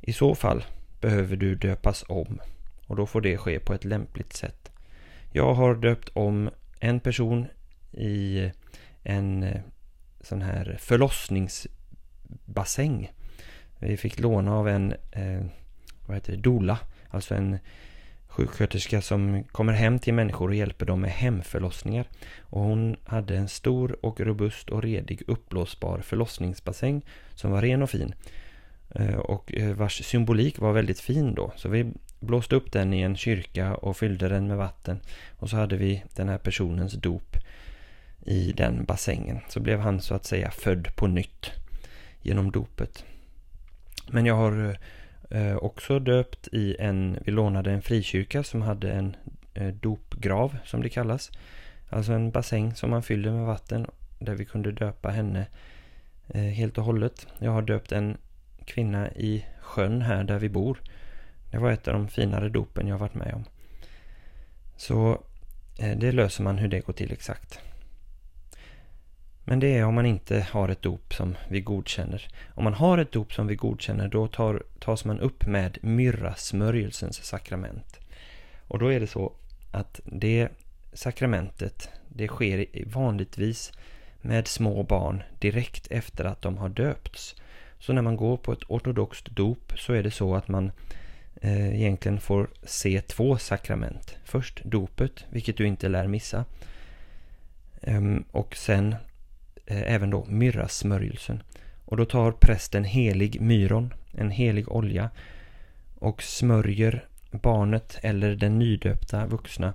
[0.00, 0.64] I så fall
[1.00, 2.40] behöver du döpas om
[2.86, 4.70] och då får det ske på ett lämpligt sätt.
[5.32, 6.50] Jag har döpt om
[6.80, 7.46] en person
[7.92, 8.50] i
[9.02, 9.60] en eh,
[10.20, 13.12] sån här förlossningsbassäng.
[13.78, 15.42] Vi fick låna av en eh,
[16.06, 16.78] vad heter det, dola,
[17.10, 17.58] alltså en
[18.26, 22.06] sjuksköterska som kommer hem till människor och hjälper dem med hemförlossningar.
[22.40, 27.90] Och hon hade en stor och robust och redig uppblåsbar förlossningsbassäng som var ren och
[27.90, 28.14] fin.
[28.94, 31.52] Eh, och eh, vars symbolik var väldigt fin då.
[31.56, 35.00] Så vi blåste upp den i en kyrka och fyllde den med vatten.
[35.38, 37.36] Och så hade vi den här personens dop
[38.26, 39.40] i den bassängen.
[39.48, 41.50] Så blev han så att säga född på nytt
[42.22, 43.04] genom dopet.
[44.10, 44.78] Men jag har
[45.30, 49.16] eh, också döpt i en, vi lånade en frikyrka som hade en
[49.54, 51.30] eh, dopgrav som det kallas.
[51.88, 53.86] Alltså en bassäng som man fyllde med vatten
[54.18, 55.46] där vi kunde döpa henne
[56.28, 57.26] eh, helt och hållet.
[57.38, 58.16] Jag har döpt en
[58.64, 60.78] kvinna i sjön här där vi bor
[61.50, 63.44] det var ett av de finare dopen jag varit med om.
[64.76, 65.22] Så
[65.78, 67.60] eh, det löser man hur det går till exakt.
[69.44, 72.28] Men det är om man inte har ett dop som vi godkänner.
[72.54, 77.24] Om man har ett dop som vi godkänner då tar, tas man upp med myrrasmörjelsens
[77.24, 78.00] sakrament.
[78.68, 79.32] Och då är det så
[79.70, 80.48] att det
[80.92, 83.72] sakramentet det sker vanligtvis
[84.20, 87.34] med små barn direkt efter att de har döpts.
[87.78, 90.72] Så när man går på ett ortodoxt dop så är det så att man
[91.40, 94.16] Eh, egentligen får se två sakrament.
[94.24, 96.44] Först dopet, vilket du inte lär missa.
[97.82, 98.92] Ehm, och sen
[99.66, 101.42] eh, även då myrrasmörjelsen.
[101.84, 105.10] Och då tar prästen helig myron, en helig olja,
[105.98, 109.74] och smörjer barnet eller den nydöpta vuxna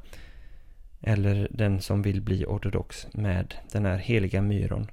[1.01, 4.87] eller den som vill bli ortodox med den här heliga myron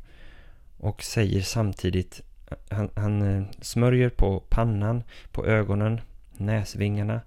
[0.78, 2.22] och säger samtidigt
[2.70, 5.02] han, han eh, smörjer på pannan,
[5.32, 6.00] på ögonen,
[6.40, 7.20] näsvingarna,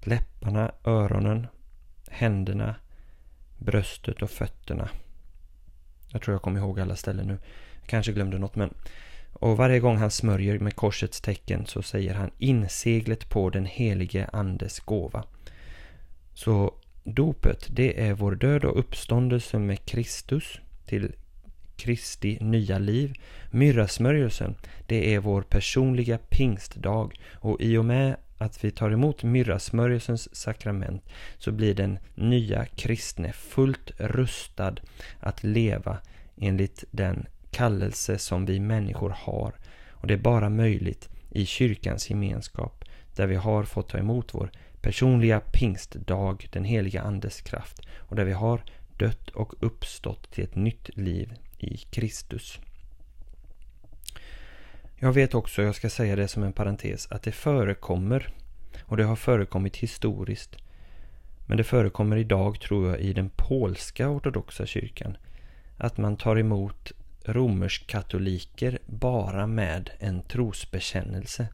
[0.00, 1.46] läpparna, öronen,
[2.08, 2.74] händerna,
[3.58, 4.88] bröstet och fötterna.
[6.08, 7.38] Jag tror jag kommer ihåg alla ställen nu.
[7.80, 8.74] Jag kanske glömde något men...
[9.32, 14.28] Och varje gång han smörjer med korsets tecken så säger han inseglet på den helige
[14.32, 15.24] andes gåva.
[16.34, 16.74] Så
[17.04, 21.12] dopet, det är vår död och uppståndelse med Kristus till
[21.76, 23.14] Kristi nya liv.
[23.50, 24.54] Myrrasmörjelsen,
[24.86, 31.02] det är vår personliga pingstdag och i och med att vi tar emot myrrasmörjelsens sakrament
[31.38, 34.74] så blir den nya kristne fullt rustad
[35.20, 35.98] att leva
[36.36, 39.54] enligt den kallelse som vi människor har.
[39.90, 42.84] Och det är bara möjligt i kyrkans gemenskap
[43.16, 48.24] där vi har fått ta emot vår personliga pingstdag, den heliga andes kraft och där
[48.24, 48.64] vi har
[48.98, 52.58] dött och uppstått till ett nytt liv i Kristus.
[54.96, 58.32] Jag vet också, jag ska säga det som en parentes, att det förekommer
[58.82, 60.56] och det har förekommit historiskt
[61.46, 65.16] men det förekommer idag, tror jag, i den polska ortodoxa kyrkan
[65.76, 66.92] att man tar emot
[67.24, 71.46] romersk-katoliker bara med en trosbekännelse.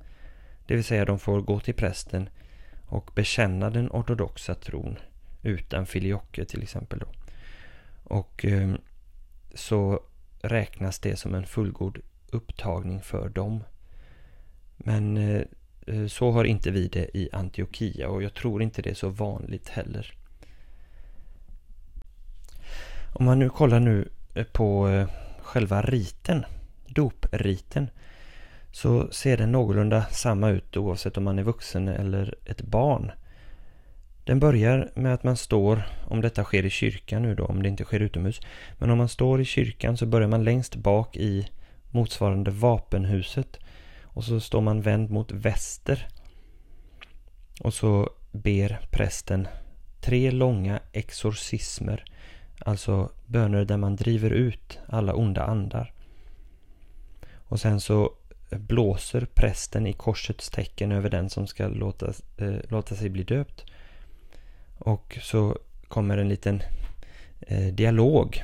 [0.66, 2.28] Det vill säga de får gå till prästen
[2.86, 4.98] och bekänna den ortodoxa tron
[5.42, 6.98] utan filioque till exempel.
[6.98, 7.06] Då.
[8.04, 8.74] Och eh,
[9.54, 10.00] så
[10.42, 11.98] räknas det som en fullgod
[12.32, 13.64] upptagning för dem.
[14.76, 15.42] Men eh,
[15.86, 19.08] eh, så har inte vi det i Antiochia och jag tror inte det är så
[19.08, 20.14] vanligt heller.
[23.12, 25.08] Om man nu kollar nu eh, på eh,
[25.42, 26.44] själva riten,
[26.86, 27.90] dopriten,
[28.72, 33.12] så ser den någorlunda samma ut oavsett om man är vuxen eller ett barn.
[34.24, 37.68] Den börjar med att man står, om detta sker i kyrkan nu då, om det
[37.68, 38.40] inte sker utomhus,
[38.78, 41.48] men om man står i kyrkan så börjar man längst bak i
[41.90, 43.58] motsvarande vapenhuset
[44.02, 46.08] och så står man vänd mot väster.
[47.60, 49.48] Och så ber prästen
[50.00, 52.04] tre långa exorcismer,
[52.58, 55.92] alltså böner där man driver ut alla onda andar.
[57.34, 58.12] Och sen så
[58.50, 63.64] blåser prästen i korsets tecken över den som ska låta, eh, låta sig bli döpt.
[64.78, 66.62] Och så kommer en liten
[67.40, 68.42] eh, dialog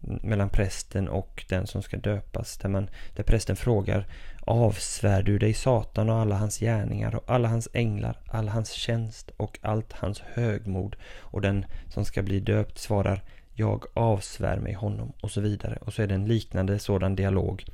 [0.00, 2.58] mellan prästen och den som ska döpas.
[2.58, 4.06] Där, man, där prästen frågar
[4.50, 9.30] Avsvär du dig Satan och alla hans gärningar och alla hans änglar, all hans tjänst
[9.36, 10.96] och allt hans högmod.
[11.18, 13.22] Och den som ska bli döpt svarar
[13.54, 15.78] Jag avsvär mig honom och så vidare.
[15.80, 17.64] Och så är det en liknande sådan dialog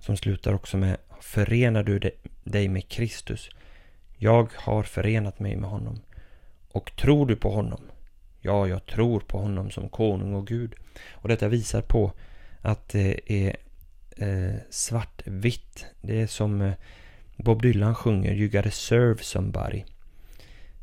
[0.00, 2.10] som slutar också med Förenar du
[2.44, 3.50] dig med Kristus?
[4.16, 6.00] Jag har förenat mig med honom.
[6.72, 7.80] Och tror du på honom?
[8.40, 10.74] Ja, jag tror på honom som konung och Gud.
[11.10, 12.12] Och detta visar på
[12.60, 13.56] att det är
[14.16, 15.86] eh, svartvitt.
[16.00, 16.74] Det är som eh,
[17.36, 19.84] Bob Dylan sjunger You gotta serve somebody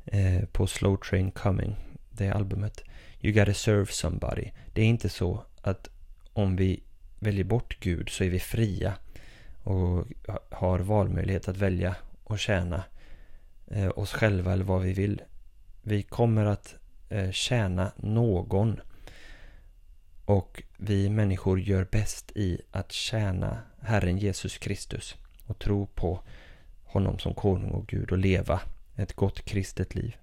[0.05, 1.75] eh, på Slow Train Coming,
[2.09, 2.83] det albumet.
[3.21, 4.51] You gotta serve somebody.
[4.73, 5.89] Det är inte så att
[6.33, 6.83] om vi
[7.19, 8.93] väljer bort Gud så är vi fria
[9.63, 10.07] och
[10.49, 12.83] har valmöjlighet att välja och tjäna
[13.67, 15.21] eh, oss själva eller vad vi vill.
[15.81, 16.75] Vi kommer att
[17.09, 18.79] eh, tjäna någon
[20.31, 25.15] och vi människor gör bäst i att tjäna Herren Jesus Kristus
[25.45, 26.19] och tro på
[26.83, 28.61] honom som konung och Gud och leva
[28.95, 30.15] ett gott kristet liv.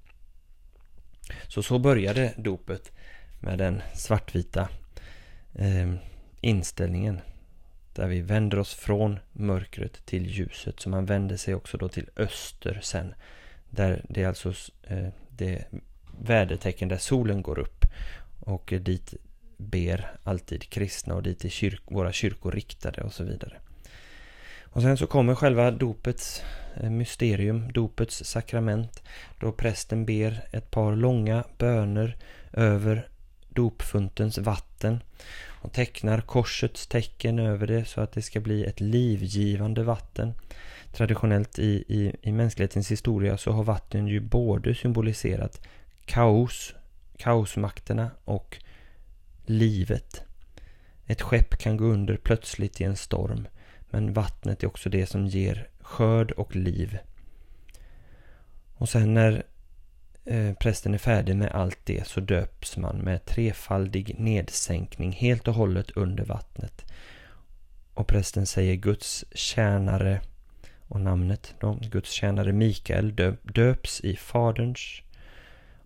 [1.48, 2.92] Så så började dopet
[3.40, 4.68] med den svartvita
[5.54, 5.94] eh,
[6.40, 7.20] inställningen
[7.94, 10.80] där vi vänder oss från mörkret till ljuset.
[10.80, 13.14] Så man vänder sig också då till öster sen.
[13.70, 15.64] Där det är alltså eh, det
[16.20, 17.84] vädertecken där solen går upp.
[18.40, 19.14] Och eh, dit
[19.58, 23.56] ber alltid kristna och dit är kyrk, våra kyrkor riktade och så vidare.
[24.62, 26.42] Och sen så kommer själva dopets
[26.80, 29.02] eh, mysterium, dopets sakrament,
[29.40, 32.16] då prästen ber ett par långa böner
[32.52, 33.08] över
[33.48, 35.02] dopfuntens vatten
[35.60, 40.34] och tecknar korsets tecken över det så att det ska bli ett livgivande vatten.
[40.92, 45.60] Traditionellt i, i, i mänsklighetens historia så har vatten ju både symboliserat
[46.04, 46.74] kaos,
[47.16, 48.58] kaosmakterna och
[49.48, 50.22] livet.
[51.06, 53.48] Ett skepp kan gå under plötsligt i en storm,
[53.90, 56.98] men vattnet är också det som ger skörd och liv.
[58.74, 59.42] Och sen när
[60.24, 65.54] eh, prästen är färdig med allt det så döps man med trefaldig nedsänkning helt och
[65.54, 66.92] hållet under vattnet.
[67.94, 70.20] Och prästen säger Guds tjänare
[70.88, 75.02] och namnet då, Guds tjänare Mikael döps i Faderns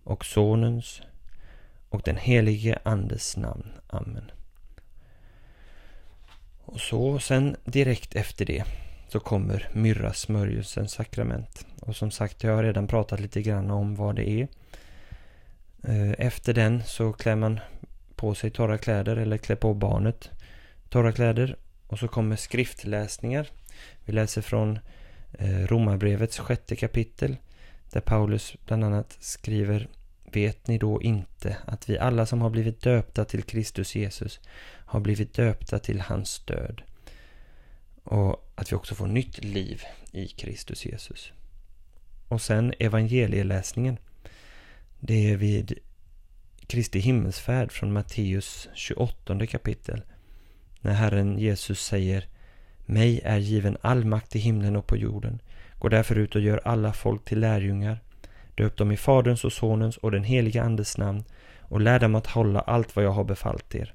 [0.03, 1.01] och Sonens
[1.93, 3.71] och den helige Andes namn.
[3.87, 4.31] Amen.
[6.65, 8.63] Och så sen direkt efter det
[9.07, 11.65] så kommer myrrasmörjelsens sakrament.
[11.79, 14.47] Och som sagt, jag har redan pratat lite grann om vad det är.
[15.83, 17.59] Eh, efter den så klär man
[18.15, 20.29] på sig torra kläder eller klär på barnet
[20.89, 21.55] torra kläder.
[21.87, 23.49] Och så kommer skriftläsningar.
[24.05, 24.79] Vi läser från
[25.39, 27.35] eh, Romarbrevets sjätte kapitel
[27.91, 29.87] där Paulus bland annat skriver
[30.33, 34.39] Vet ni då inte att vi alla som har blivit döpta till Kristus Jesus
[34.85, 36.81] har blivit döpta till hans död?
[38.03, 39.81] Och att vi också får nytt liv
[40.11, 41.31] i Kristus Jesus.
[42.27, 43.97] Och sen evangelieläsningen.
[44.99, 45.79] Det är vid
[46.67, 50.01] Kristi himmelsfärd från Matteus 28 kapitel.
[50.81, 52.27] När Herren Jesus säger
[52.85, 55.41] Mig är given all makt i himlen och på jorden.
[55.79, 57.99] Gå därför ut och gör alla folk till lärjungar
[58.55, 61.23] Döp dem i Faderns och Sonens och den helige Andes namn
[61.59, 63.93] och lär dem att hålla allt vad jag har befallt er.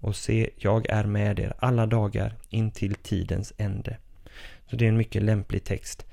[0.00, 3.96] Och se, jag är med er alla dagar in till tidens ände.
[4.70, 6.06] Så det är en mycket lämplig text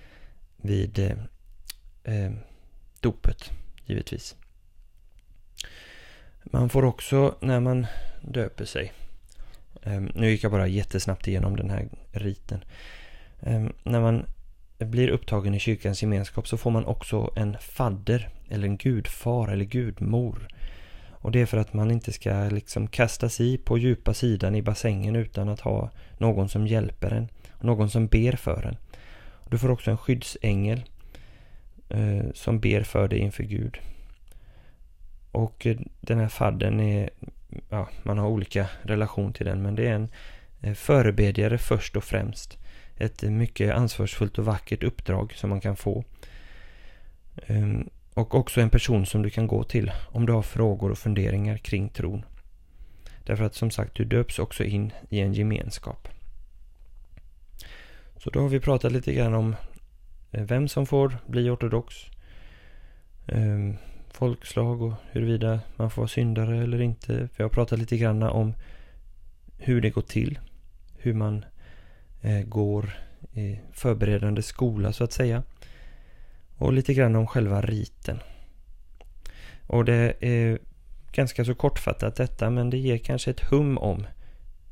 [0.57, 1.17] vid eh,
[2.03, 2.31] eh,
[2.99, 3.51] dopet,
[3.85, 4.35] givetvis.
[6.43, 7.87] Man får också, när man
[8.21, 8.93] döper sig,
[9.81, 12.63] eh, nu gick jag bara jättesnabbt igenom den här riten.
[13.39, 14.25] Eh, när man
[14.77, 19.65] blir upptagen i kyrkans gemenskap så får man också en fadder eller en gudfar eller
[19.65, 20.47] gudmor.
[21.09, 24.61] Och det är för att man inte ska liksom kastas i på djupa sidan i
[24.61, 27.29] bassängen utan att ha någon som hjälper en.
[27.61, 28.77] Någon som ber för en.
[29.49, 30.83] Du får också en skyddsängel
[31.89, 33.77] eh, som ber för dig inför Gud.
[35.31, 37.09] Och eh, den här fadden är,
[37.69, 40.09] ja, man har olika relation till den, men det är en
[40.61, 42.57] eh, förebedjare först och främst.
[42.97, 46.03] Ett mycket ansvarsfullt och vackert uppdrag som man kan få.
[47.47, 50.97] Ehm, och också en person som du kan gå till om du har frågor och
[50.97, 52.25] funderingar kring tron.
[53.23, 56.07] Därför att som sagt, du döps också in i en gemenskap.
[58.17, 59.55] Så då har vi pratat lite grann om
[60.31, 61.95] eh, vem som får bli ortodox,
[63.27, 63.77] ehm,
[64.11, 67.29] folkslag och huruvida man får vara syndare eller inte.
[67.37, 68.53] Vi har pratat lite grann om
[69.57, 70.39] hur det går till,
[70.97, 71.45] hur man
[72.25, 72.97] Eh, går
[73.33, 75.43] i förberedande skola så att säga.
[76.57, 78.19] Och lite grann om själva riten.
[79.67, 80.59] Och det är
[81.11, 84.07] ganska så kortfattat detta men det ger kanske ett hum om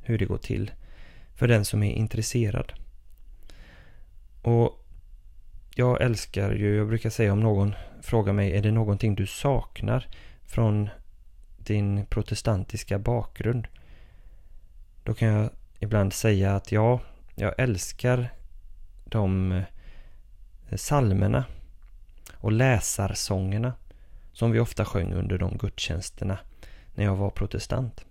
[0.02, 0.72] hur det går till
[1.36, 2.74] för den som är intresserad.
[4.42, 4.86] Och
[5.76, 10.08] jag älskar ju, jag brukar säga om någon frågar mig, är det någonting du saknar
[10.44, 10.90] från
[11.58, 13.68] din protestantiska bakgrund?
[15.04, 15.50] Då kan jag
[15.80, 17.00] ibland säga att ja,
[17.36, 18.30] jag älskar
[19.06, 19.64] de eh,
[20.76, 21.46] salmerna
[22.34, 23.74] och läsarsångerna
[24.34, 26.38] som vi ofta sjöng under de gudstjänsterna
[26.96, 28.06] när jag var protestant.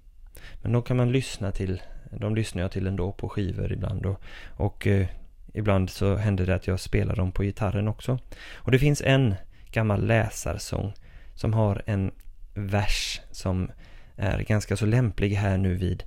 [0.62, 4.20] Men då kan man lyssna till, de lyssnar jag till ändå på skivor ibland och,
[4.57, 5.07] och eh,
[5.55, 8.18] ibland så händer det att jag spelar dem på gitarren också.
[8.55, 9.35] Och det finns en
[9.70, 10.93] gammal läsarsång
[11.35, 12.11] som har en
[12.55, 13.70] vers som
[14.16, 16.05] är ganska så lämplig här nu vid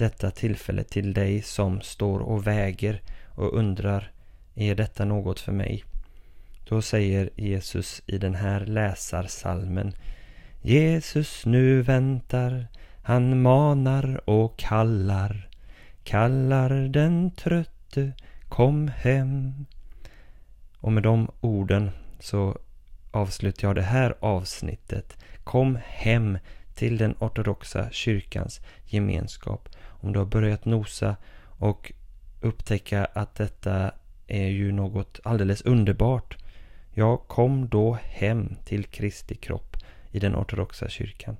[0.00, 3.02] detta tillfälle till dig som står och väger
[3.34, 4.12] och undrar
[4.54, 5.84] är detta något för mig?
[6.68, 9.92] Då säger Jesus i den här läsarsalmen
[10.62, 12.66] Jesus nu väntar,
[13.02, 15.48] han manar och kallar,
[16.04, 18.12] kallar den trötte,
[18.48, 19.66] kom hem.
[20.78, 21.90] Och med de orden
[22.20, 22.58] så
[23.10, 25.16] avslutar jag det här avsnittet.
[25.44, 26.38] Kom hem
[26.74, 29.68] till den ortodoxa kyrkans gemenskap.
[30.00, 31.16] Om du har börjat nosa
[31.58, 31.92] och
[32.40, 33.92] upptäcka att detta
[34.26, 36.36] är ju något alldeles underbart
[36.94, 39.76] Ja, kom då hem till Kristi kropp
[40.10, 41.36] i den ortodoxa kyrkan.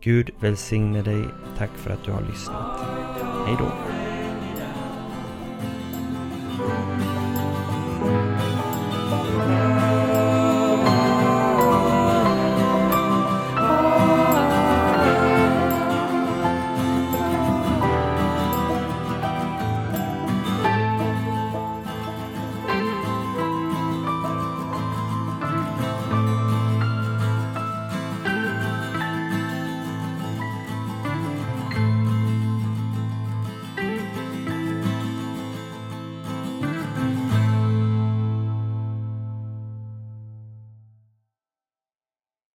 [0.00, 1.24] Gud välsigne dig.
[1.56, 2.80] Tack för att du har lyssnat.
[3.46, 4.07] Hej då.